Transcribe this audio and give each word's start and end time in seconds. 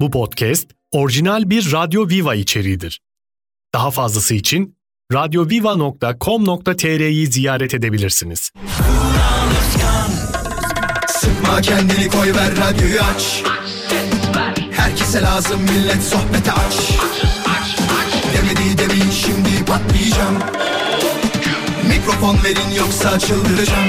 Bu 0.00 0.10
podcast 0.10 0.70
orijinal 0.90 1.50
bir 1.50 1.72
Radyo 1.72 2.08
Viva 2.08 2.34
içeriğidir. 2.34 3.00
Daha 3.74 3.90
fazlası 3.90 4.34
için 4.34 4.76
radyoviva.com.tr'yi 5.12 7.26
ziyaret 7.26 7.74
edebilirsiniz. 7.74 8.50
Sıkma 11.08 11.60
kendini 11.60 12.08
koy 12.08 12.34
ver 12.34 12.56
radyoyu 12.56 13.00
aç 13.14 13.42
Herkese 14.72 15.22
lazım 15.22 15.60
millet 15.62 16.02
sohbete 16.02 16.52
aç 16.52 16.74
Demedi 18.34 18.78
demin 18.78 19.10
şimdi 19.10 19.64
patlayacağım 19.66 20.38
Mikrofon 21.88 22.36
verin 22.44 22.70
yoksa 22.76 23.18
çıldıracağım 23.18 23.88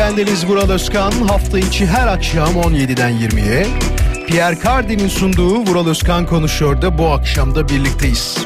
ben 0.00 0.16
Deniz 0.16 0.46
Vural 0.46 0.70
Özkan. 0.70 1.12
Hafta 1.12 1.58
içi 1.58 1.86
her 1.86 2.06
akşam 2.06 2.48
17'den 2.48 3.12
20'ye 3.12 3.66
Pierre 4.26 4.58
Cardin'in 4.64 5.08
sunduğu 5.08 5.56
Vural 5.56 5.86
Özkan 5.86 6.26
konuşuyor 6.26 6.82
da 6.82 6.98
bu 6.98 7.06
akşam 7.06 7.54
da 7.54 7.68
birlikteyiz. 7.68 8.38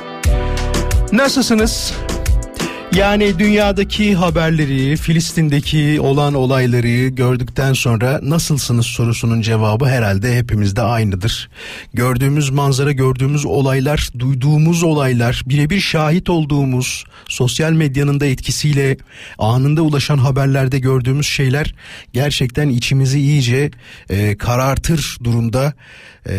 Nasılsınız? 1.12 1.94
Yani 2.94 3.38
dünyadaki 3.38 4.14
haberleri, 4.14 4.96
Filistin'deki 4.96 6.00
olan 6.00 6.34
olayları 6.34 7.08
gördükten 7.08 7.72
sonra 7.72 8.20
nasılsınız 8.22 8.86
sorusunun 8.86 9.42
cevabı 9.42 9.86
herhalde 9.86 10.36
hepimizde 10.36 10.82
aynıdır. 10.82 11.50
Gördüğümüz 11.94 12.50
manzara, 12.50 12.92
gördüğümüz 12.92 13.46
olaylar, 13.46 14.08
duyduğumuz 14.18 14.82
olaylar, 14.82 15.42
birebir 15.46 15.80
şahit 15.80 16.30
olduğumuz, 16.30 17.04
sosyal 17.28 17.72
medyanın 17.72 18.20
da 18.20 18.26
etkisiyle 18.26 18.96
anında 19.38 19.82
ulaşan 19.82 20.18
haberlerde 20.18 20.78
gördüğümüz 20.78 21.26
şeyler 21.26 21.74
gerçekten 22.12 22.68
içimizi 22.68 23.20
iyice 23.20 23.70
e, 24.10 24.36
karartır 24.36 25.18
durumda. 25.24 25.72
E, 26.28 26.36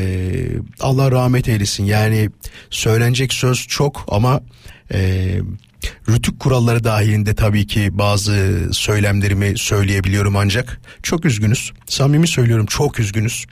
Allah 0.79 1.11
rahmet 1.11 1.49
eylesin. 1.49 1.85
Yani 1.85 2.29
söylenecek 2.69 3.33
söz 3.33 3.67
çok 3.67 4.05
ama 4.07 4.41
e, 4.93 5.39
Rütük 6.09 6.39
kuralları 6.39 6.83
dahilinde 6.83 7.35
tabii 7.35 7.67
ki 7.67 7.89
bazı 7.91 8.67
söylemlerimi 8.71 9.57
söyleyebiliyorum 9.57 10.35
ancak 10.35 10.81
çok 11.03 11.25
üzgünüz. 11.25 11.71
Samimi 11.85 12.27
söylüyorum 12.27 12.65
çok 12.65 12.99
üzgünüz. 12.99 13.45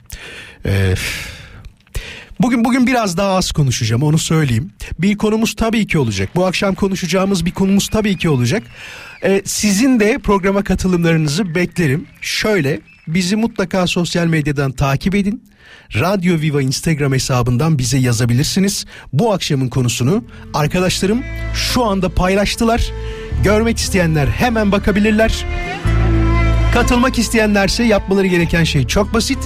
Ee, 0.66 0.94
bugün 2.40 2.64
bugün 2.64 2.86
biraz 2.86 3.16
daha 3.16 3.36
az 3.36 3.52
konuşacağım 3.52 4.02
onu 4.02 4.18
söyleyeyim. 4.18 4.72
Bir 4.98 5.16
konumuz 5.16 5.54
tabii 5.54 5.86
ki 5.86 5.98
olacak. 5.98 6.28
Bu 6.34 6.46
akşam 6.46 6.74
konuşacağımız 6.74 7.46
bir 7.46 7.50
konumuz 7.50 7.88
tabii 7.88 8.16
ki 8.18 8.28
olacak. 8.28 8.62
Ee, 9.24 9.42
sizin 9.44 10.00
de 10.00 10.18
programa 10.18 10.64
katılımlarınızı 10.64 11.54
beklerim. 11.54 12.06
Şöyle 12.20 12.80
bizi 13.06 13.36
mutlaka 13.36 13.86
sosyal 13.86 14.26
medyadan 14.26 14.72
takip 14.72 15.14
edin. 15.14 15.44
Radyo 15.94 16.40
Viva 16.40 16.62
Instagram 16.62 17.12
hesabından 17.12 17.78
bize 17.78 17.98
yazabilirsiniz. 17.98 18.84
Bu 19.12 19.32
akşamın 19.32 19.68
konusunu 19.68 20.24
arkadaşlarım 20.54 21.22
şu 21.54 21.84
anda 21.84 22.08
paylaştılar. 22.08 22.92
Görmek 23.44 23.78
isteyenler 23.78 24.26
hemen 24.26 24.72
bakabilirler. 24.72 25.46
Katılmak 26.74 27.18
isteyenlerse 27.18 27.84
yapmaları 27.84 28.26
gereken 28.26 28.64
şey 28.64 28.86
çok 28.86 29.14
basit. 29.14 29.38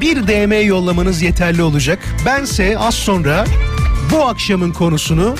Bir 0.00 0.26
DM 0.26 0.66
yollamanız 0.66 1.22
yeterli 1.22 1.62
olacak. 1.62 1.98
Bense 2.26 2.78
az 2.78 2.94
sonra 2.94 3.44
bu 4.12 4.26
akşamın 4.26 4.72
konusunu 4.72 5.36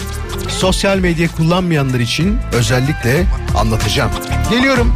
sosyal 0.49 0.99
medya 0.99 1.28
kullanmayanlar 1.28 2.00
için 2.00 2.38
özellikle 2.53 3.26
anlatacağım. 3.56 4.10
Geliyorum. 4.50 4.94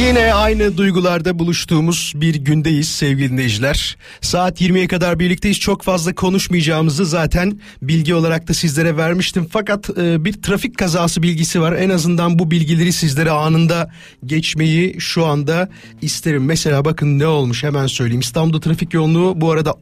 Yine 0.00 0.34
aynı 0.34 0.76
duygularda 0.76 1.38
buluştuğumuz 1.38 2.12
bir 2.16 2.34
gündeyiz 2.34 2.88
sevgili 2.88 3.30
dinleyiciler. 3.30 3.96
Saat 4.20 4.60
20'ye 4.60 4.88
kadar 4.88 5.18
birlikteyiz. 5.18 5.60
Çok 5.60 5.82
fazla 5.82 6.14
konuşmayacağımızı 6.14 7.06
zaten 7.06 7.60
bilgi 7.82 8.14
olarak 8.14 8.48
da 8.48 8.54
sizlere 8.54 8.96
vermiştim. 8.96 9.46
Fakat 9.50 9.90
e, 9.98 10.24
bir 10.24 10.32
trafik 10.32 10.78
kazası 10.78 11.22
bilgisi 11.22 11.60
var. 11.60 11.72
En 11.72 11.90
azından 11.90 12.38
bu 12.38 12.50
bilgileri 12.50 12.92
sizlere 12.92 13.30
anında 13.30 13.90
geçmeyi 14.26 15.00
şu 15.00 15.26
anda 15.26 15.68
isterim. 16.02 16.44
Mesela 16.44 16.84
bakın 16.84 17.18
ne 17.18 17.26
olmuş 17.26 17.64
hemen 17.64 17.86
söyleyeyim. 17.86 18.20
İstanbul'da 18.20 18.60
trafik 18.60 18.94
yoğunluğu 18.94 19.40
bu 19.40 19.50
arada 19.50 19.74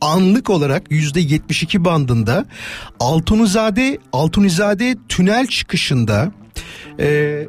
anlık 0.00 0.50
olarak 0.50 0.82
yüzde 0.90 1.20
72 1.20 1.84
bandında 1.84 2.46
Altunizade 3.00 3.98
Altunizade 4.12 4.96
tünel 5.08 5.46
çıkışında 5.46 6.32
e, 7.00 7.48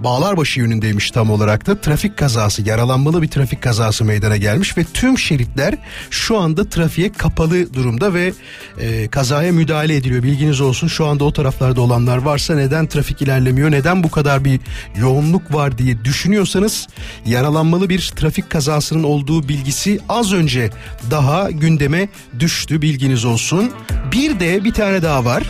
Bağlarbaşı 0.00 0.60
yönündeymiş 0.60 1.10
tam 1.10 1.30
olarak 1.30 1.66
da. 1.66 1.80
Trafik 1.80 2.16
kazası 2.16 2.68
yaralanmalı 2.68 3.22
bir 3.22 3.28
trafik 3.28 3.62
kazası 3.62 4.04
meydana 4.04 4.36
gelmiş 4.36 4.78
ve 4.78 4.84
tüm 4.84 5.18
şeritler 5.18 5.74
şu 6.10 6.38
anda 6.38 6.68
trafiğe 6.68 7.12
kapalı 7.12 7.74
durumda 7.74 8.14
ve 8.14 8.32
e, 8.80 9.08
kazaya 9.08 9.52
müdahale 9.52 9.96
ediliyor. 9.96 10.22
Bilginiz 10.22 10.60
olsun 10.60 10.88
şu 10.88 11.06
anda 11.06 11.24
o 11.24 11.32
taraflarda 11.32 11.80
olanlar 11.80 12.18
varsa 12.18 12.54
neden 12.54 12.86
trafik 12.86 13.22
ilerlemiyor 13.22 13.70
neden 13.70 14.02
bu 14.02 14.10
kadar 14.10 14.44
bir 14.44 14.60
yoğunluk 14.96 15.54
var 15.54 15.78
diye 15.78 16.04
düşünüyorsanız 16.04 16.88
yaralanmalı 17.26 17.88
bir 17.88 18.12
trafik 18.16 18.50
kazasının 18.50 19.02
olduğu 19.02 19.48
bilgisi 19.48 20.00
az 20.08 20.32
önce 20.32 20.70
daha 21.10 21.50
gündeme 21.50 22.08
düştü. 22.38 22.82
Bilginiz 22.82 23.24
olsun. 23.24 23.72
Bir 24.12 24.40
de 24.40 24.64
bir 24.64 24.72
tane 24.72 25.02
daha 25.02 25.24
var 25.24 25.42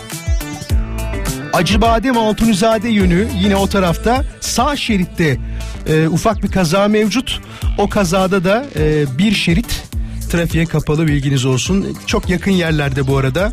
Acıbadem 1.52 2.18
Altunizade 2.18 2.88
yönü 2.88 3.28
yine 3.42 3.56
o 3.56 3.66
tarafta 3.66 4.24
sağ 4.40 4.76
şeritte 4.76 5.38
e, 5.86 6.08
ufak 6.08 6.42
bir 6.42 6.50
kaza 6.50 6.88
mevcut. 6.88 7.40
O 7.78 7.88
kazada 7.88 8.44
da 8.44 8.64
e, 8.76 9.04
bir 9.18 9.32
şerit 9.32 9.82
trafiğe 10.30 10.66
kapalı 10.66 11.06
bilginiz 11.06 11.44
olsun. 11.44 11.96
Çok 12.06 12.28
yakın 12.28 12.50
yerlerde 12.50 13.06
bu 13.06 13.16
arada. 13.16 13.50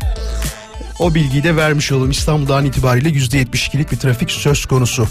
O 1.00 1.14
bilgiyi 1.14 1.44
de 1.44 1.56
vermiş 1.56 1.92
olalım. 1.92 2.10
İstanbul'dan 2.10 2.64
itibariyle 2.64 3.08
%72'lik 3.08 3.92
bir 3.92 3.96
trafik 3.96 4.30
söz 4.30 4.66
konusu. 4.66 5.08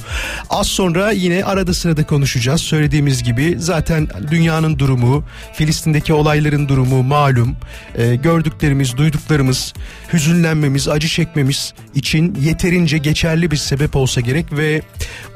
Az 0.49 0.67
sonra 0.67 1.11
yine 1.11 1.43
arada 1.43 1.73
sırada 1.73 2.05
konuşacağız. 2.05 2.61
Söylediğimiz 2.61 3.23
gibi 3.23 3.55
zaten 3.57 4.07
dünyanın 4.31 4.79
durumu, 4.79 5.23
Filistin'deki 5.53 6.13
olayların 6.13 6.69
durumu 6.69 7.03
malum. 7.03 7.55
Ee, 7.95 8.15
gördüklerimiz, 8.15 8.97
duyduklarımız, 8.97 9.73
hüzünlenmemiz, 10.13 10.87
acı 10.87 11.07
çekmemiz 11.07 11.73
için 11.95 12.35
yeterince 12.41 12.97
geçerli 12.97 13.51
bir 13.51 13.57
sebep 13.57 13.95
olsa 13.95 14.21
gerek 14.21 14.45
ve 14.51 14.81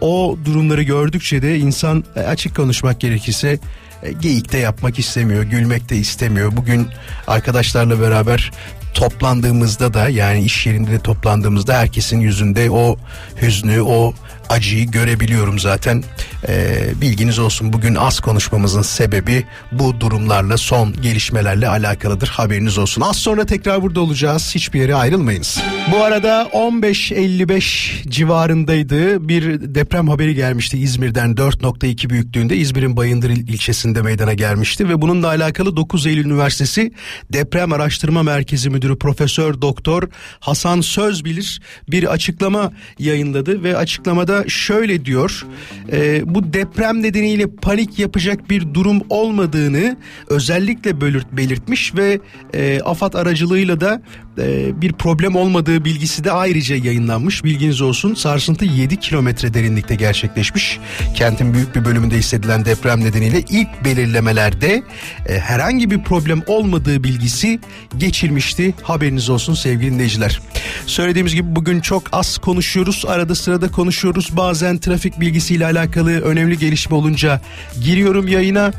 o 0.01 0.37
durumları 0.45 0.83
gördükçe 0.83 1.41
de 1.41 1.57
insan 1.57 2.03
e, 2.15 2.19
açık 2.19 2.55
konuşmak 2.55 2.99
gerekirse 2.99 3.59
e, 4.03 4.11
geyik 4.11 4.51
de 4.51 4.57
yapmak 4.57 4.99
istemiyor, 4.99 5.43
gülmek 5.43 5.89
de 5.89 5.97
istemiyor. 5.97 6.51
Bugün 6.57 6.87
arkadaşlarla 7.27 8.01
beraber 8.01 8.51
toplandığımızda 8.93 9.93
da 9.93 10.09
yani 10.09 10.41
iş 10.41 10.65
yerinde 10.65 10.91
de 10.91 10.99
toplandığımızda 10.99 11.77
herkesin 11.77 12.19
yüzünde 12.19 12.71
o 12.71 12.97
hüznü, 13.41 13.81
o 13.81 14.13
acıyı 14.49 14.91
görebiliyorum 14.91 15.59
zaten. 15.59 16.03
Ee, 16.47 16.89
bilginiz 17.01 17.39
olsun 17.39 17.73
bugün 17.73 17.95
az 17.95 18.19
konuşmamızın 18.19 18.81
sebebi 18.81 19.45
bu 19.71 19.99
durumlarla 19.99 20.57
son 20.57 20.93
gelişmelerle 21.01 21.67
alakalıdır. 21.67 22.27
Haberiniz 22.27 22.77
olsun. 22.77 23.01
Az 23.01 23.15
sonra 23.17 23.45
tekrar 23.45 23.81
burada 23.81 24.01
olacağız. 24.01 24.51
Hiçbir 24.55 24.79
yere 24.79 24.95
ayrılmayınız. 24.95 25.61
Bu 25.91 26.03
arada 26.03 26.49
15.55 26.53 28.09
civarındaydı. 28.09 29.27
Bir 29.29 29.75
deprem 29.75 30.07
haberi 30.09 30.35
gelmişti 30.35 30.77
İzmir'den 30.77 31.29
4.2 31.35 32.09
büyüklüğünde. 32.09 32.57
İzmir'in 32.57 32.97
Bayındır 32.97 33.29
il- 33.29 33.47
ilçesinde 33.47 34.01
meydana 34.01 34.33
gelmişti 34.33 34.89
ve 34.89 35.01
bununla 35.01 35.27
alakalı 35.27 35.75
9 35.77 36.07
Eylül 36.07 36.25
Üniversitesi 36.25 36.91
Deprem 37.33 37.73
Araştırma 37.73 38.23
Merkezi 38.23 38.69
Müdürü 38.69 38.97
Profesör 38.99 39.61
Doktor 39.61 40.03
Hasan 40.39 40.81
Sözbilir 40.81 41.61
bir 41.89 42.11
açıklama 42.11 42.71
yayınladı 42.99 43.63
ve 43.63 43.77
açıklamada 43.77 44.32
şöyle 44.47 45.05
diyor. 45.05 45.45
e, 45.91 46.21
bu 46.35 46.53
deprem 46.53 47.03
nedeniyle 47.03 47.47
panik 47.47 47.99
yapacak 47.99 48.49
bir 48.49 48.73
durum 48.73 49.01
olmadığını 49.09 49.97
özellikle 50.27 51.01
belirt, 51.01 51.31
belirtmiş 51.31 51.95
ve 51.95 52.19
e, 52.53 52.81
AFAD 52.81 53.13
aracılığıyla 53.13 53.81
da 53.81 54.01
e, 54.37 54.81
bir 54.81 54.93
problem 54.93 55.35
olmadığı 55.35 55.85
bilgisi 55.85 56.23
de 56.23 56.31
ayrıca 56.31 56.75
yayınlanmış. 56.75 57.43
Bilginiz 57.43 57.81
olsun 57.81 58.13
sarsıntı 58.13 58.65
7 58.65 58.99
kilometre 58.99 59.53
derinlikte 59.53 59.95
gerçekleşmiş. 59.95 60.79
Kentin 61.15 61.53
büyük 61.53 61.75
bir 61.75 61.85
bölümünde 61.85 62.17
hissedilen 62.17 62.65
deprem 62.65 63.03
nedeniyle 63.03 63.41
ilk 63.49 63.83
belirlemelerde 63.85 64.83
e, 65.29 65.39
herhangi 65.39 65.91
bir 65.91 66.03
problem 66.03 66.41
olmadığı 66.47 67.03
bilgisi 67.03 67.59
geçilmişti. 67.97 68.73
Haberiniz 68.83 69.29
olsun 69.29 69.53
sevgili 69.53 69.91
dinleyiciler. 69.91 70.41
Söylediğimiz 70.85 71.35
gibi 71.35 71.55
bugün 71.55 71.81
çok 71.81 72.03
az 72.11 72.37
konuşuyoruz. 72.37 73.05
Arada 73.07 73.35
sırada 73.35 73.71
konuşuyoruz. 73.71 74.37
Bazen 74.37 74.77
trafik 74.77 75.19
bilgisiyle 75.19 75.65
alakalı 75.65 76.21
önemli 76.21 76.57
gelişme 76.57 76.95
olunca 76.95 77.41
giriyorum 77.83 78.27
yayına. 78.27 78.73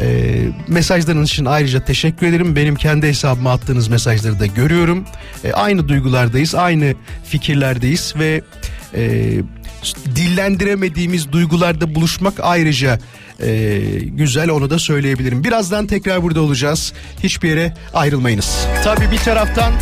E, 0.00 0.36
mesajlarınız 0.68 1.30
için 1.30 1.44
ayrıca 1.44 1.84
teşekkür 1.84 2.26
ederim. 2.26 2.56
Benim 2.56 2.76
kendi 2.76 3.06
hesabıma 3.06 3.52
attığınız 3.52 3.88
mesajları 3.88 4.40
da 4.40 4.46
görüyorum. 4.46 5.04
E, 5.44 5.52
aynı 5.52 5.88
duygulardayız, 5.88 6.54
aynı 6.54 6.94
fikirlerdeyiz 7.24 8.14
ve 8.18 8.42
e, 8.94 9.32
dillendiremediğimiz 10.16 11.32
duygularda 11.32 11.94
buluşmak 11.94 12.34
ayrıca 12.42 12.98
e, 13.42 13.78
güzel 14.02 14.50
onu 14.50 14.70
da 14.70 14.78
söyleyebilirim. 14.78 15.44
Birazdan 15.44 15.86
tekrar 15.86 16.22
burada 16.22 16.40
olacağız. 16.40 16.92
Hiçbir 17.22 17.48
yere 17.48 17.74
ayrılmayınız. 17.94 18.66
Tabii 18.84 19.10
bir 19.10 19.18
taraftan 19.18 19.72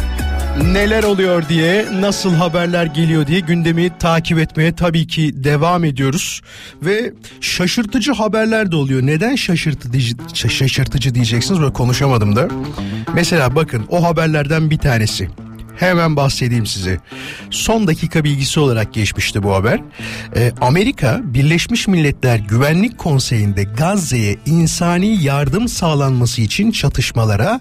neler 0.60 1.02
oluyor 1.02 1.48
diye, 1.48 1.86
nasıl 2.00 2.34
haberler 2.34 2.86
geliyor 2.86 3.26
diye 3.26 3.40
gündemi 3.40 3.98
takip 3.98 4.38
etmeye 4.38 4.74
tabii 4.74 5.06
ki 5.06 5.44
devam 5.44 5.84
ediyoruz. 5.84 6.40
Ve 6.82 7.12
şaşırtıcı 7.40 8.12
haberler 8.12 8.72
de 8.72 8.76
oluyor. 8.76 9.02
Neden 9.06 9.36
şaşırtıcı, 9.36 10.16
şaşırtıcı 10.34 11.14
diyeceksiniz 11.14 11.60
böyle 11.60 11.72
konuşamadım 11.72 12.36
da. 12.36 12.48
Mesela 13.14 13.54
bakın 13.56 13.84
o 13.88 14.04
haberlerden 14.04 14.70
bir 14.70 14.78
tanesi. 14.78 15.28
Hemen 15.76 16.16
bahsedeyim 16.16 16.66
size. 16.66 16.98
Son 17.50 17.86
dakika 17.86 18.24
bilgisi 18.24 18.60
olarak 18.60 18.94
geçmişti 18.94 19.42
bu 19.42 19.54
haber. 19.54 19.80
Ee, 20.36 20.52
Amerika 20.60 21.20
Birleşmiş 21.24 21.88
Milletler 21.88 22.38
Güvenlik 22.38 22.98
Konseyi'nde 22.98 23.64
Gazze'ye 23.64 24.36
insani 24.46 25.22
yardım 25.24 25.68
sağlanması 25.68 26.40
için 26.40 26.70
çatışmalara 26.70 27.60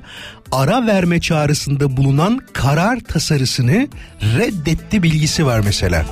ara 0.52 0.88
verme 0.88 1.22
çağrısında 1.22 1.98
bulunan 1.98 2.40
karar 2.54 3.00
tasarısını 3.00 3.88
reddetti 4.38 5.04
bilgisi 5.04 5.46
var 5.46 5.60
mesela. 5.60 6.06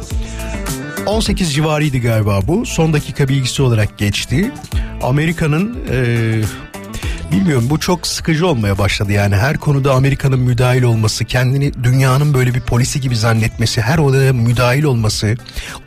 18 1.06 1.54
civarıydı 1.54 1.98
galiba 1.98 2.40
bu. 2.48 2.66
Son 2.66 2.94
dakika 2.94 3.28
bilgisi 3.28 3.62
olarak 3.62 3.98
geçti. 3.98 4.52
Amerika'nın 5.02 5.78
e, 5.92 6.42
Bilmiyorum 7.32 7.68
bu 7.70 7.80
çok 7.80 8.08
sıkıcı 8.08 8.48
olmaya 8.48 8.78
başladı 8.78 9.12
yani 9.12 9.36
her 9.36 9.58
konuda 9.58 9.94
Amerika'nın 9.94 10.40
müdahil 10.40 10.84
olması, 10.84 11.26
kendini 11.26 11.84
dünyanın 11.84 12.34
böyle 12.34 12.54
bir 12.54 12.62
polisi 12.62 13.02
gibi 13.02 13.18
zannetmesi, 13.18 13.82
her 13.82 13.98
odaya 13.98 14.34
müdahil 14.34 14.84
olması, 14.84 15.36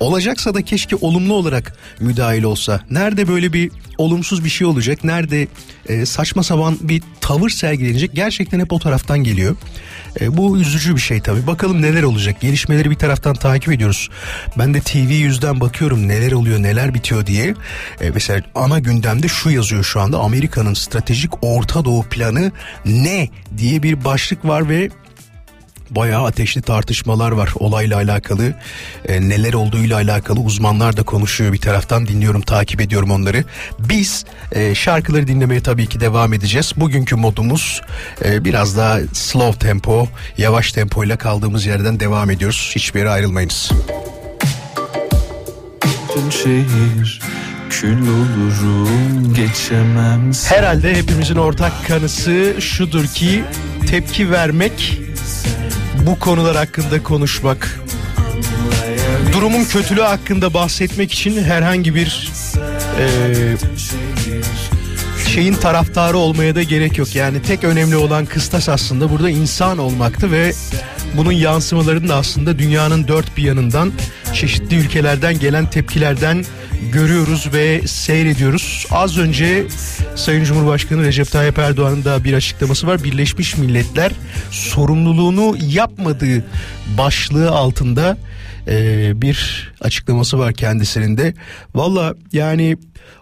olacaksa 0.00 0.54
da 0.54 0.62
keşke 0.62 0.96
olumlu 0.96 1.34
olarak 1.34 1.76
müdahil 2.00 2.42
olsa. 2.42 2.80
Nerede 2.90 3.28
böyle 3.28 3.52
bir 3.52 3.70
olumsuz 3.98 4.44
bir 4.44 4.48
şey 4.48 4.66
olacak, 4.66 5.04
nerede 5.04 5.48
e, 5.88 6.06
saçma 6.06 6.42
sapan 6.42 6.78
bir 6.80 7.02
tavır 7.20 7.50
sergilenecek 7.50 8.14
gerçekten 8.14 8.60
hep 8.60 8.72
o 8.72 8.78
taraftan 8.78 9.18
geliyor. 9.18 9.56
E, 10.20 10.36
bu 10.36 10.58
üzücü 10.58 10.96
bir 10.96 11.00
şey 11.00 11.20
tabii. 11.20 11.46
Bakalım 11.46 11.82
neler 11.82 12.02
olacak. 12.02 12.40
Gelişmeleri 12.40 12.90
bir 12.90 12.96
taraftan 12.96 13.34
takip 13.34 13.72
ediyoruz. 13.72 14.08
Ben 14.58 14.74
de 14.74 14.80
TV 14.80 15.12
yüzden 15.12 15.60
bakıyorum 15.60 16.08
neler 16.08 16.32
oluyor, 16.32 16.62
neler 16.62 16.94
bitiyor 16.94 17.26
diye. 17.26 17.54
E, 18.00 18.10
mesela 18.10 18.42
ana 18.54 18.78
gündemde 18.78 19.28
şu 19.28 19.50
yazıyor 19.50 19.84
şu 19.84 20.00
anda. 20.00 20.18
Amerika'nın 20.18 20.74
stratejik 20.74 21.44
Orta 21.44 21.84
Doğu 21.84 22.02
planı 22.02 22.52
ne 22.84 23.28
diye 23.58 23.82
bir 23.82 24.04
başlık 24.04 24.44
var 24.44 24.68
ve 24.68 24.90
bayağı 25.94 26.24
ateşli 26.24 26.62
tartışmalar 26.62 27.32
var 27.32 27.52
olayla 27.58 27.96
alakalı. 27.96 28.54
E, 29.08 29.28
neler 29.28 29.52
olduğuyla 29.52 29.96
alakalı 29.96 30.40
uzmanlar 30.40 30.96
da 30.96 31.02
konuşuyor 31.02 31.52
bir 31.52 31.60
taraftan. 31.60 32.06
Dinliyorum 32.06 32.40
takip 32.40 32.80
ediyorum 32.80 33.10
onları. 33.10 33.44
Biz 33.78 34.24
e, 34.52 34.74
şarkıları 34.74 35.28
dinlemeye 35.28 35.60
tabii 35.60 35.86
ki 35.86 36.00
devam 36.00 36.32
edeceğiz. 36.32 36.72
Bugünkü 36.76 37.16
modumuz 37.16 37.80
e, 38.24 38.44
biraz 38.44 38.76
daha 38.76 38.98
slow 39.12 39.68
tempo 39.68 40.08
yavaş 40.38 40.72
tempo 40.72 41.04
ile 41.04 41.16
kaldığımız 41.16 41.66
yerden 41.66 42.00
devam 42.00 42.30
ediyoruz. 42.30 42.72
Hiçbir 42.74 43.00
yere 43.00 43.10
ayrılmayınız. 43.10 43.70
Şehir 46.30 47.20
kül 47.70 48.08
olurum 48.08 49.34
geçemem. 49.34 50.32
Herhalde 50.48 50.94
hepimizin 50.94 51.36
ortak 51.36 51.72
kanısı 51.88 52.56
şudur 52.60 53.06
ki 53.06 53.44
tepki 53.86 54.30
vermek 54.30 55.01
bu 56.06 56.19
konular 56.19 56.56
hakkında 56.56 57.02
konuşmak, 57.02 57.81
durumun 59.32 59.64
kötülüğü 59.64 60.00
hakkında 60.00 60.54
bahsetmek 60.54 61.12
için 61.12 61.44
herhangi 61.44 61.94
bir 61.94 62.31
e, 62.99 63.06
şeyin 65.28 65.54
taraftarı 65.54 66.16
olmaya 66.16 66.54
da 66.54 66.62
gerek 66.62 66.99
yok. 66.99 67.16
Yani 67.16 67.43
tek 67.43 67.64
önemli 67.64 67.96
olan 67.96 68.26
kıstas 68.26 68.69
aslında 68.69 69.10
burada 69.10 69.31
insan 69.31 69.78
olmaktı 69.78 70.32
ve 70.32 70.52
bunun 71.16 71.32
yansımalarını 71.32 72.08
da 72.08 72.16
aslında 72.16 72.58
dünyanın 72.58 73.08
dört 73.08 73.37
bir 73.37 73.43
yanından 73.43 73.93
çeşitli 74.34 74.76
ülkelerden 74.76 75.38
gelen 75.38 75.70
tepkilerden 75.70 76.44
görüyoruz 76.93 77.49
ve 77.52 77.87
seyrediyoruz. 77.87 78.87
Az 78.90 79.19
önce 79.19 79.67
Sayın 80.17 80.44
Cumhurbaşkanı 80.44 81.05
Recep 81.05 81.31
Tayyip 81.31 81.58
Erdoğan'ın 81.58 82.05
da 82.05 82.25
bir 82.25 82.32
açıklaması 82.32 82.87
var. 82.87 83.05
Birleşmiş 83.05 83.56
Milletler 83.56 84.12
sorumluluğunu 84.50 85.56
yapmadığı 85.61 86.44
başlığı 86.99 87.50
altında 87.50 88.17
e, 88.69 89.12
bir 89.23 89.69
açıklaması 89.81 90.38
var 90.38 90.55
kendisinin 90.55 91.17
de. 91.17 91.34
Valla 91.75 92.14
yani 92.32 92.76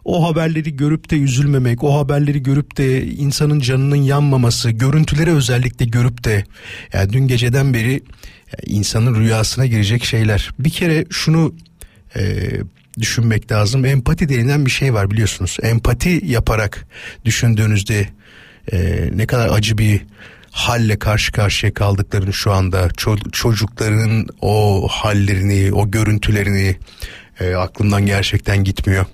o 0.05 0.29
haberleri 0.29 0.77
görüp 0.77 1.11
de 1.11 1.17
üzülmemek, 1.17 1.85
o 1.85 1.99
haberleri 1.99 2.43
görüp 2.43 2.77
de 2.77 3.07
insanın 3.07 3.61
canının 3.61 3.97
yanmaması, 3.97 4.71
görüntüleri 4.71 5.31
özellikle 5.31 5.85
görüp 5.85 6.25
de 6.25 6.45
yani 6.93 7.13
dün 7.13 7.27
geceden 7.27 7.75
beri 7.75 8.03
insanın 8.67 9.15
rüyasına 9.15 9.67
girecek 9.67 10.05
şeyler. 10.05 10.51
Bir 10.59 10.71
kere 10.71 11.05
şunu 11.11 11.55
e, 12.17 12.51
düşünmek 12.99 13.53
lazım. 13.53 13.85
Empati 13.85 14.29
denilen 14.29 14.67
bir 14.67 14.71
şey 14.71 14.95
var 14.95 15.11
biliyorsunuz. 15.11 15.57
Empati 15.63 16.21
yaparak 16.25 16.87
düşündüğünüzde 17.25 18.09
e, 18.73 19.09
ne 19.15 19.27
kadar 19.27 19.49
acı 19.49 19.79
bir 19.79 20.01
halle 20.51 20.99
karşı 20.99 21.33
karşıya 21.33 21.75
kaldıklarını 21.75 22.33
şu 22.33 22.53
anda 22.53 22.87
ço- 22.87 23.31
çocukların 23.31 24.27
o 24.41 24.89
hallerini, 24.89 25.73
o 25.73 25.91
görüntülerini 25.91 26.77
e, 27.41 27.55
aklımdan 27.55 28.07
gerçekten 28.07 28.65
gitmiyor. 28.65 29.07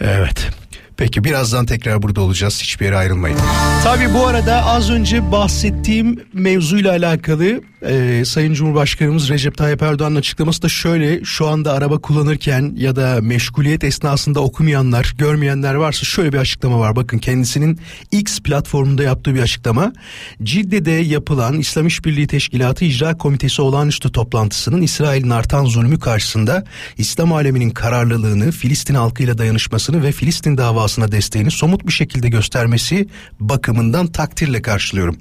Evet. 0.00 0.50
Peki 0.96 1.24
birazdan 1.24 1.66
tekrar 1.66 2.02
burada 2.02 2.20
olacağız. 2.20 2.60
Hiçbir 2.62 2.84
yere 2.84 2.96
ayrılmayın. 2.96 3.38
Tabii 3.84 4.14
bu 4.14 4.26
arada 4.26 4.64
az 4.64 4.90
önce 4.90 5.32
bahsettiğim 5.32 6.20
mevzuyla 6.32 6.90
alakalı 6.90 7.60
e, 7.82 8.24
Sayın 8.24 8.54
Cumhurbaşkanımız 8.54 9.28
Recep 9.30 9.56
Tayyip 9.56 9.82
Erdoğan'ın 9.82 10.16
açıklaması 10.16 10.62
da 10.62 10.68
şöyle. 10.68 11.24
Şu 11.24 11.46
anda 11.46 11.72
araba 11.72 11.98
kullanırken 11.98 12.72
ya 12.76 12.96
da 12.96 13.18
meşguliyet 13.22 13.84
esnasında 13.84 14.40
okumayanlar, 14.40 15.14
görmeyenler 15.18 15.74
varsa 15.74 16.04
şöyle 16.04 16.32
bir 16.32 16.38
açıklama 16.38 16.80
var. 16.80 16.96
Bakın 16.96 17.18
kendisinin 17.18 17.80
X 18.12 18.40
platformunda 18.40 19.02
yaptığı 19.02 19.34
bir 19.34 19.42
açıklama. 19.42 19.92
Cidde'de 20.42 20.90
yapılan 20.90 21.58
İslam 21.58 21.86
İşbirliği 21.86 22.26
Teşkilatı 22.26 22.84
İcra 22.84 23.18
Komitesi 23.18 23.62
olağanüstü 23.62 24.12
toplantısının 24.12 24.82
İsrail'in 24.82 25.30
artan 25.30 25.64
zulmü 25.64 25.98
karşısında 25.98 26.64
İslam 26.98 27.32
aleminin 27.32 27.70
kararlılığını, 27.70 28.50
Filistin 28.50 28.94
halkıyla 28.94 29.38
dayanışmasını 29.38 30.02
ve 30.02 30.12
Filistin 30.12 30.56
davasına 30.86 31.12
desteğini 31.12 31.50
somut 31.50 31.86
bir 31.86 31.92
şekilde 31.92 32.28
göstermesi 32.28 33.06
bakımından 33.40 34.06
takdirle 34.06 34.62
karşılıyorum. 34.62 35.16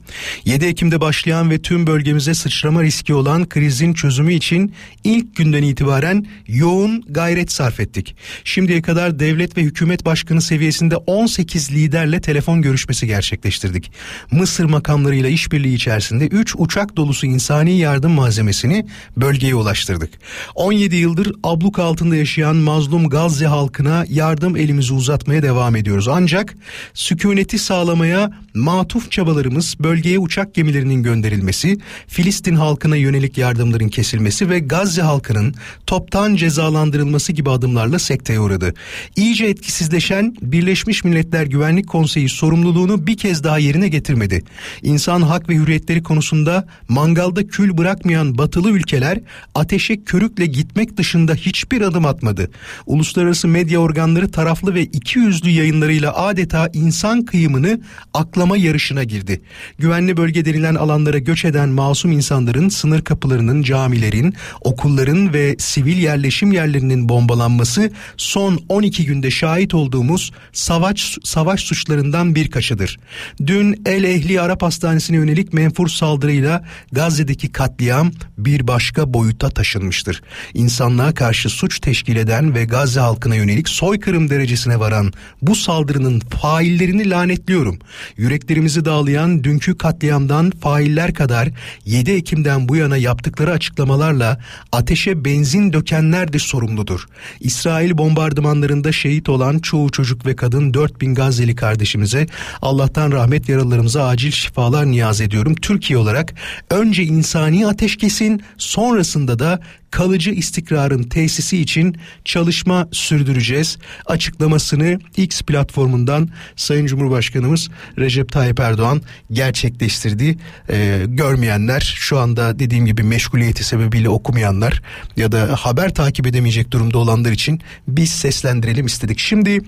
7 0.45 0.65
Ekim'de 0.65 1.01
başlayan 1.01 1.49
ve 1.49 1.61
tüm 1.61 1.87
bölgemize 1.87 2.33
sıçrama 2.33 2.83
riski 2.83 3.13
olan 3.13 3.49
krizin 3.49 3.93
çözümü 3.93 4.33
için 4.33 4.73
ilk 5.03 5.35
günden 5.35 5.63
itibaren 5.63 6.25
yoğun 6.47 7.03
gayret 7.09 7.51
sarf 7.51 7.79
ettik. 7.79 8.15
Şimdiye 8.43 8.81
kadar 8.81 9.19
devlet 9.19 9.57
ve 9.57 9.61
hükümet 9.61 10.05
başkanı 10.05 10.41
seviyesinde 10.41 10.95
18 10.97 11.71
liderle 11.71 12.21
telefon 12.21 12.61
görüşmesi 12.61 13.07
gerçekleştirdik. 13.07 13.91
Mısır 14.31 14.65
makamlarıyla 14.65 15.29
işbirliği 15.29 15.75
içerisinde 15.75 16.27
3 16.27 16.55
uçak 16.57 16.97
dolusu 16.97 17.25
insani 17.25 17.77
yardım 17.77 18.11
malzemesini 18.11 18.85
bölgeye 19.17 19.55
ulaştırdık. 19.55 20.09
17 20.55 20.95
yıldır 20.95 21.31
abluk 21.43 21.79
altında 21.79 22.15
yaşayan 22.15 22.55
mazlum 22.55 23.09
Gazze 23.09 23.45
halkına 23.45 24.05
yardım 24.09 24.57
elimizi 24.57 24.93
uzatmaya 24.93 25.43
devam 25.43 25.54
devam 25.55 25.75
ediyoruz. 25.75 26.07
Ancak 26.07 26.55
sükuneti 26.93 27.59
sağlamaya 27.59 28.31
matuf 28.53 29.11
çabalarımız 29.11 29.75
bölgeye 29.79 30.19
uçak 30.19 30.53
gemilerinin 30.53 31.03
gönderilmesi, 31.03 31.77
Filistin 32.07 32.55
halkına 32.55 32.95
yönelik 32.95 33.37
yardımların 33.37 33.89
kesilmesi 33.89 34.49
ve 34.49 34.59
Gazze 34.59 35.01
halkının 35.01 35.55
toptan 35.87 36.35
cezalandırılması 36.35 37.31
gibi 37.33 37.49
adımlarla 37.49 37.99
sekteye 37.99 38.39
uğradı. 38.39 38.73
İyice 39.15 39.45
etkisizleşen 39.45 40.35
Birleşmiş 40.41 41.03
Milletler 41.03 41.45
Güvenlik 41.45 41.87
Konseyi 41.87 42.29
sorumluluğunu 42.29 43.07
bir 43.07 43.17
kez 43.17 43.43
daha 43.43 43.59
yerine 43.59 43.87
getirmedi. 43.87 44.43
İnsan 44.83 45.21
hak 45.21 45.49
ve 45.49 45.55
hürriyetleri 45.55 46.03
konusunda 46.03 46.67
mangalda 46.89 47.47
kül 47.47 47.77
bırakmayan 47.77 48.37
batılı 48.37 48.69
ülkeler 48.71 49.19
ateşe 49.55 50.03
körükle 50.03 50.45
gitmek 50.45 50.97
dışında 50.97 51.33
hiçbir 51.33 51.81
adım 51.81 52.05
atmadı. 52.05 52.51
Uluslararası 52.85 53.47
medya 53.47 53.79
organları 53.79 54.31
taraflı 54.31 54.73
ve 54.73 54.81
iki 54.81 55.19
yüzlü 55.19 55.44
yayınlarıyla 55.49 56.15
adeta 56.15 56.69
insan 56.73 57.25
kıyımını 57.25 57.79
aklama 58.13 58.57
yarışına 58.57 59.03
girdi. 59.03 59.41
Güvenli 59.77 60.17
bölge 60.17 60.45
denilen 60.45 60.75
alanlara 60.75 61.17
göç 61.17 61.45
eden 61.45 61.69
masum 61.69 62.11
insanların 62.11 62.69
sınır 62.69 63.01
kapılarının, 63.01 63.63
camilerin, 63.63 64.33
okulların 64.61 65.33
ve 65.33 65.55
sivil 65.59 65.97
yerleşim 65.97 66.51
yerlerinin 66.51 67.09
bombalanması 67.09 67.91
son 68.17 68.59
12 68.69 69.05
günde 69.05 69.31
şahit 69.31 69.73
olduğumuz 69.73 70.31
savaş 70.53 71.17
savaş 71.23 71.61
suçlarından 71.61 72.35
birkaçıdır. 72.35 72.99
Dün 73.47 73.81
El 73.85 74.03
Ehli 74.03 74.41
Arap 74.41 74.61
Hastanesi'ne 74.61 75.17
yönelik 75.17 75.53
menfur 75.53 75.87
saldırıyla 75.87 76.63
Gazze'deki 76.91 77.51
katliam 77.51 78.11
bir 78.37 78.67
başka 78.67 79.13
boyuta 79.13 79.49
taşınmıştır. 79.49 80.21
İnsanlığa 80.53 81.13
karşı 81.13 81.49
suç 81.49 81.79
teşkil 81.79 82.15
eden 82.15 82.55
ve 82.55 82.65
Gazze 82.65 82.99
halkına 82.99 83.35
yönelik 83.35 83.69
soykırım 83.69 84.29
derecesine 84.29 84.79
varan 84.79 85.13
bu 85.47 85.55
saldırının 85.55 86.19
faillerini 86.19 87.09
lanetliyorum. 87.09 87.79
Yüreklerimizi 88.17 88.85
dağlayan 88.85 89.43
dünkü 89.43 89.77
katliamdan 89.77 90.51
failler 90.51 91.13
kadar 91.13 91.49
7 91.85 92.11
Ekim'den 92.11 92.69
bu 92.69 92.75
yana 92.75 92.97
yaptıkları 92.97 93.51
açıklamalarla 93.51 94.39
ateşe 94.71 95.25
benzin 95.25 95.73
dökenler 95.73 96.33
de 96.33 96.39
sorumludur. 96.39 97.05
İsrail 97.39 97.97
bombardımanlarında 97.97 98.91
şehit 98.91 99.29
olan 99.29 99.59
çoğu 99.59 99.91
çocuk 99.91 100.25
ve 100.25 100.35
kadın 100.35 100.73
4000 100.73 101.15
Gazze'li 101.15 101.55
kardeşimize 101.55 102.27
Allah'tan 102.61 103.11
rahmet 103.11 103.49
yaralılarımıza 103.49 104.07
acil 104.07 104.31
şifalar 104.31 104.85
niyaz 104.85 105.21
ediyorum. 105.21 105.55
Türkiye 105.55 105.99
olarak 105.99 106.33
önce 106.69 107.03
insani 107.03 107.67
ateşkesin 107.67 108.41
sonrasında 108.57 109.39
da 109.39 109.59
kalıcı 109.95 110.31
istikrarın 110.31 111.03
tesisi 111.03 111.57
için 111.57 111.97
çalışma 112.25 112.87
sürdüreceğiz. 112.91 113.77
Açıklamasını 114.05 114.99
Platformundan 115.41 116.29
Sayın 116.55 116.85
Cumhurbaşkanımız 116.85 117.69
Recep 117.97 118.31
Tayyip 118.31 118.59
Erdoğan 118.59 119.01
gerçekleştirdi. 119.31 120.37
Ee, 120.69 121.03
görmeyenler 121.07 121.95
şu 121.95 122.19
anda 122.19 122.59
dediğim 122.59 122.85
gibi 122.85 123.03
meşguliyeti 123.03 123.63
sebebiyle 123.63 124.09
okumayanlar 124.09 124.81
ya 125.17 125.31
da 125.31 125.55
haber 125.59 125.93
takip 125.93 126.27
edemeyecek 126.27 126.71
durumda 126.71 126.97
olanlar 126.97 127.31
için 127.31 127.61
biz 127.87 128.11
seslendirelim 128.11 128.85
istedik. 128.85 129.19
Şimdi 129.19 129.61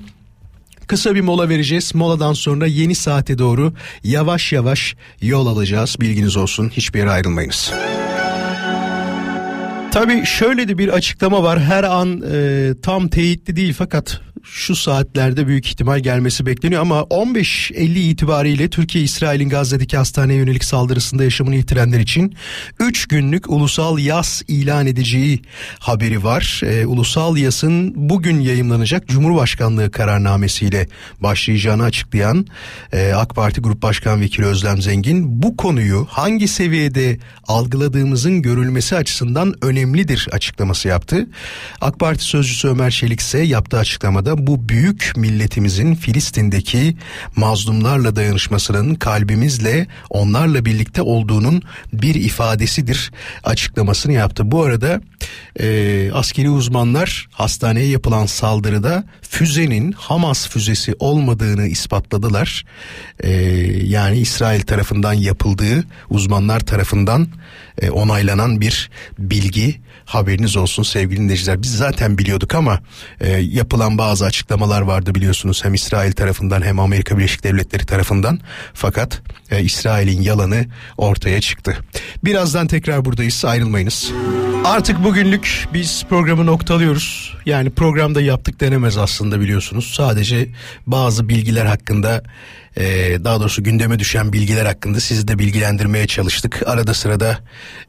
Kısa 0.87 1.15
bir 1.15 1.21
mola 1.21 1.49
vereceğiz. 1.49 1.95
Moladan 1.95 2.33
sonra 2.33 2.67
yeni 2.67 2.95
saate 2.95 3.37
doğru 3.37 3.73
yavaş 4.03 4.53
yavaş 4.53 4.95
yol 5.21 5.47
alacağız. 5.47 5.95
Bilginiz 5.99 6.37
olsun. 6.37 6.69
Hiçbir 6.69 6.99
yere 6.99 7.09
ayrılmayınız. 7.09 7.71
Tabii 9.91 10.25
şöyle 10.25 10.67
de 10.67 10.77
bir 10.77 10.89
açıklama 10.89 11.43
var. 11.43 11.61
Her 11.61 11.83
an 11.83 12.23
e, 12.33 12.73
tam 12.81 13.07
teyitli 13.07 13.55
değil 13.55 13.73
fakat 13.77 14.21
şu 14.51 14.75
saatlerde 14.75 15.47
büyük 15.47 15.67
ihtimal 15.67 15.99
gelmesi 15.99 16.45
bekleniyor 16.45 16.81
ama 16.81 16.99
15.50 16.99 17.99
itibariyle 17.99 18.69
Türkiye 18.69 19.03
İsrail'in 19.03 19.49
Gazze'deki 19.49 19.97
hastaneye 19.97 20.35
yönelik 20.35 20.63
saldırısında 20.63 21.23
yaşamını 21.23 21.55
yitirenler 21.55 21.99
için 21.99 22.35
3 22.79 23.07
günlük 23.07 23.49
ulusal 23.49 23.99
yas 23.99 24.41
ilan 24.47 24.87
edeceği 24.87 25.41
haberi 25.79 26.23
var. 26.23 26.61
Ee, 26.63 26.85
ulusal 26.85 27.37
yasın 27.37 27.93
bugün 27.95 28.39
yayımlanacak 28.39 29.07
Cumhurbaşkanlığı 29.07 29.91
kararnamesiyle 29.91 30.87
başlayacağını 31.19 31.83
açıklayan 31.83 32.45
e, 32.93 33.11
AK 33.13 33.35
Parti 33.35 33.61
Grup 33.61 33.81
Başkan 33.81 34.21
Vekili 34.21 34.45
Özlem 34.45 34.81
Zengin 34.81 35.41
bu 35.43 35.57
konuyu 35.57 36.07
hangi 36.09 36.47
seviyede 36.47 37.17
algıladığımızın 37.47 38.41
görülmesi 38.41 38.95
açısından 38.95 39.53
önemlidir 39.61 40.27
açıklaması 40.31 40.87
yaptı. 40.87 41.27
AK 41.81 41.99
Parti 41.99 42.23
sözcüsü 42.23 42.67
Ömer 42.67 42.91
Çelik 42.91 43.19
ise 43.19 43.39
yaptığı 43.39 43.77
açıklamada 43.77 44.36
bu 44.39 44.69
büyük 44.69 45.13
milletimizin 45.15 45.95
Filistin'deki 45.95 46.97
mazlumlarla 47.35 48.15
dayanışmasının 48.15 48.95
kalbimizle 48.95 49.87
onlarla 50.09 50.65
birlikte 50.65 51.01
olduğunun 51.01 51.61
bir 51.93 52.15
ifadesidir 52.15 53.11
açıklamasını 53.43 54.13
yaptı. 54.13 54.51
Bu 54.51 54.63
arada 54.63 55.01
e, 55.59 56.09
askeri 56.13 56.49
uzmanlar 56.49 57.27
hastaneye 57.31 57.87
yapılan 57.87 58.25
saldırıda 58.25 59.03
füzenin 59.21 59.91
Hamas 59.91 60.49
füzesi 60.49 60.95
olmadığını 60.99 61.67
ispatladılar. 61.67 62.65
E, 63.19 63.31
yani 63.83 64.19
İsrail 64.19 64.61
tarafından 64.61 65.13
yapıldığı 65.13 65.83
uzmanlar 66.09 66.59
tarafından 66.59 67.27
e, 67.81 67.89
onaylanan 67.89 68.61
bir 68.61 68.89
bilgi 69.19 69.87
haberiniz 70.05 70.57
olsun 70.57 70.83
sevgili 70.83 71.19
dinleyiciler. 71.19 71.61
Biz 71.61 71.77
zaten 71.77 72.17
biliyorduk 72.17 72.55
ama 72.55 72.79
e, 73.21 73.29
yapılan 73.29 73.97
bazı 73.97 74.16
açıklamalar 74.25 74.81
vardı 74.81 75.15
biliyorsunuz 75.15 75.65
hem 75.65 75.73
İsrail 75.73 76.11
tarafından 76.11 76.61
hem 76.61 76.79
Amerika 76.79 77.17
Birleşik 77.17 77.43
Devletleri 77.43 77.85
tarafından. 77.85 78.39
Fakat 78.73 79.21
e, 79.51 79.63
İsrail'in 79.63 80.21
yalanı 80.21 80.65
ortaya 80.97 81.41
çıktı. 81.41 81.77
Birazdan 82.23 82.67
tekrar 82.67 83.05
buradayız 83.05 83.45
ayrılmayınız. 83.45 84.11
Artık 84.65 85.03
bugünlük 85.03 85.67
biz 85.73 86.03
programı 86.09 86.45
noktalıyoruz. 86.45 87.37
Yani 87.45 87.69
programda 87.69 88.21
yaptık 88.21 88.59
denemez 88.59 88.97
aslında 88.97 89.39
biliyorsunuz. 89.39 89.93
Sadece 89.95 90.49
bazı 90.87 91.29
bilgiler 91.29 91.65
hakkında 91.65 92.23
e, 92.77 92.83
daha 93.23 93.39
doğrusu 93.39 93.63
gündeme 93.63 93.99
düşen 93.99 94.33
bilgiler 94.33 94.65
hakkında 94.65 94.99
sizi 94.99 95.27
de 95.27 95.39
bilgilendirmeye 95.39 96.07
çalıştık. 96.07 96.63
Arada 96.65 96.93
sırada 96.93 97.39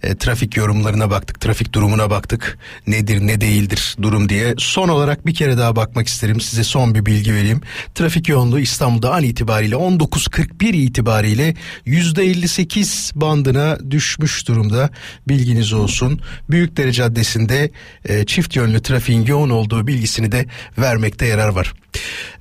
e, 0.03 0.17
trafik 0.17 0.57
yorumlarına 0.57 1.11
baktık, 1.11 1.41
trafik 1.41 1.73
durumuna 1.73 2.11
baktık. 2.11 2.59
Nedir 2.87 3.27
ne 3.27 3.41
değildir 3.41 3.97
durum 4.03 4.29
diye. 4.29 4.55
Son 4.59 4.89
olarak 4.89 5.27
bir 5.27 5.35
kere 5.35 5.59
daha 5.59 5.77
bakmak 5.77 6.07
isterim. 6.19 6.41
Size 6.41 6.65
son 6.65 6.95
bir 6.95 7.07
bilgi 7.07 7.35
vereyim. 7.35 7.61
Trafik 7.95 8.29
yoğunluğu 8.29 8.61
İstanbul'da 8.61 9.15
an 9.15 9.23
itibariyle 9.23 9.75
19.41 9.75 10.77
itibariyle 10.77 11.55
%58 11.87 13.21
bandına 13.21 13.79
düşmüş 13.91 14.49
durumda. 14.49 14.91
Bilginiz 15.29 15.73
olsun. 15.73 16.21
Büyükdere 16.51 16.93
Caddesi'nde 16.93 17.71
e, 18.05 18.25
çift 18.25 18.57
yönlü 18.57 18.83
trafiğin 18.83 19.27
yoğun 19.27 19.51
olduğu 19.51 19.87
bilgisini 19.87 20.33
de 20.33 20.47
vermekte 20.79 21.27
yarar 21.27 21.49
var. 21.49 21.73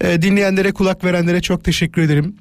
E, 0.02 0.22
dinleyenlere 0.22 0.72
kulak 0.72 1.04
verenlere 1.04 1.42
çok 1.42 1.64
teşekkür 1.64 2.02
ederim. 2.02 2.36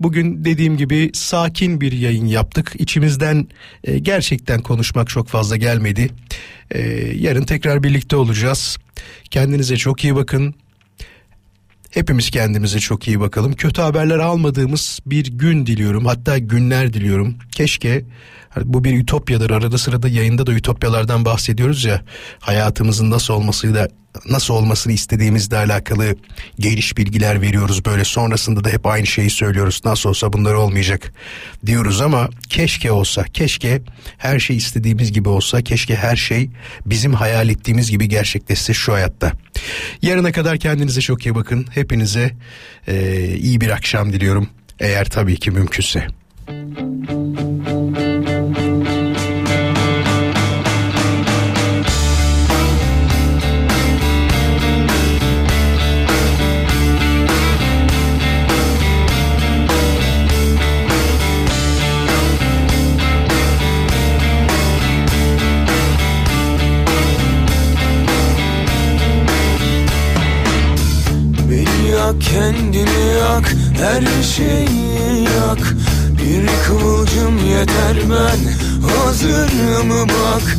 Bugün 0.00 0.44
dediğim 0.44 0.76
gibi 0.76 1.10
sakin 1.14 1.80
bir 1.80 1.92
yayın 1.92 2.26
yaptık. 2.26 2.72
İçimizden 2.78 3.48
e, 3.84 3.98
gerçekten 3.98 4.62
konuşmak 4.62 5.08
çok 5.08 5.28
fazla 5.28 5.56
gelmedi. 5.56 6.08
E, 6.70 6.80
yarın 7.14 7.44
tekrar 7.44 7.82
birlikte 7.82 8.16
olacağız. 8.16 8.78
Kendinize 9.30 9.76
çok 9.76 10.04
iyi 10.04 10.14
bakın. 10.14 10.54
Hepimiz 11.96 12.30
kendimize 12.30 12.78
çok 12.78 13.08
iyi 13.08 13.20
bakalım. 13.20 13.52
Kötü 13.52 13.82
haberler 13.82 14.18
almadığımız 14.18 15.00
bir 15.06 15.26
gün 15.26 15.66
diliyorum. 15.66 16.06
Hatta 16.06 16.38
günler 16.38 16.92
diliyorum. 16.92 17.34
Keşke 17.52 18.04
bu 18.64 18.84
bir 18.84 18.98
ütopyadır. 18.98 19.50
Arada 19.50 19.78
sırada 19.78 20.08
yayında 20.08 20.46
da 20.46 20.52
ütopyalardan 20.52 21.24
bahsediyoruz 21.24 21.84
ya. 21.84 22.02
Hayatımızın 22.40 23.10
nasıl 23.10 23.34
olmasıyla 23.34 23.88
nasıl 24.28 24.54
olmasını 24.54 24.92
istediğimizle 24.92 25.56
alakalı 25.56 26.16
geniş 26.58 26.96
bilgiler 26.96 27.40
veriyoruz 27.40 27.84
böyle 27.84 28.04
sonrasında 28.04 28.64
da 28.64 28.68
hep 28.68 28.86
aynı 28.86 29.06
şeyi 29.06 29.30
söylüyoruz 29.30 29.80
nasıl 29.84 30.10
olsa 30.10 30.32
bunlar 30.32 30.54
olmayacak 30.54 31.12
diyoruz 31.66 32.00
ama 32.00 32.28
keşke 32.48 32.92
olsa 32.92 33.24
keşke 33.24 33.82
her 34.18 34.38
şey 34.38 34.56
istediğimiz 34.56 35.12
gibi 35.12 35.28
olsa 35.28 35.62
keşke 35.62 35.96
her 35.96 36.16
şey 36.16 36.50
bizim 36.86 37.14
hayal 37.14 37.48
ettiğimiz 37.48 37.90
gibi 37.90 38.08
gerçekleşse 38.08 38.74
şu 38.74 38.92
hayatta 38.92 39.32
yarına 40.02 40.32
kadar 40.32 40.58
kendinize 40.58 41.00
çok 41.00 41.26
iyi 41.26 41.34
bakın 41.34 41.66
hepinize 41.70 42.30
e, 42.88 43.26
iyi 43.36 43.60
bir 43.60 43.70
akşam 43.70 44.12
diliyorum 44.12 44.48
eğer 44.80 45.04
tabii 45.04 45.36
ki 45.36 45.50
mümkünse. 45.50 46.06
kendini 46.46 47.15
her 73.78 74.22
şeyi 74.22 75.22
yak. 75.22 75.74
Bir 76.18 76.46
kıvılcım 76.66 77.46
yeter 77.46 77.96
ben 78.10 78.38
hazırım 78.88 80.08
bak. 80.08 80.56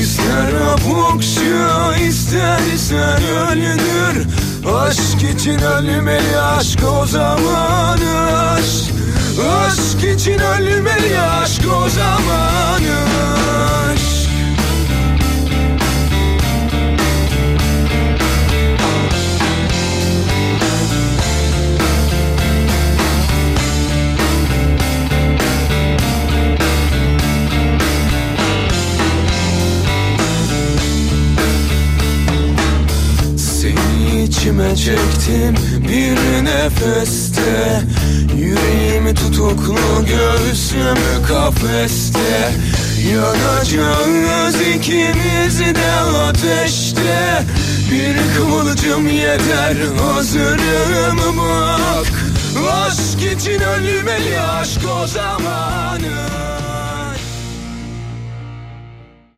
İster 0.00 0.52
apokşa 0.72 1.96
istersen 1.96 3.22
ölünür. 3.22 4.26
Aşk 4.74 5.22
için 5.34 5.58
ölmeli 5.58 6.38
aşk 6.40 6.80
o 7.02 7.06
zaman 7.06 7.98
aşk. 7.98 8.92
Aşk 9.66 10.04
için 10.14 10.38
ölmeli 10.38 11.20
aşk 11.20 11.62
o 11.84 11.88
zaman 11.88 12.80
aşk 12.80 14.15
içime 34.46 34.76
çektim 34.76 35.54
bir 35.88 36.44
nefeste. 36.44 37.82
Yüreğimi 38.36 39.14
tutuklu 39.14 39.76
göğsüm 40.06 41.26
kafeste. 41.28 42.52
Yanacağız 43.12 44.60
ikimiz 44.60 45.60
de 45.60 45.92
ateşte. 46.28 47.42
Bir 47.90 48.16
kıvılcım 48.36 49.08
yeter 49.08 49.76
hazırım 49.98 51.18
bak. 51.38 52.12
Aşk 52.72 53.32
için 53.32 53.60
ölmeli 53.60 54.40
aşk 54.40 54.80
o 55.02 55.06
zamanı 55.06 56.45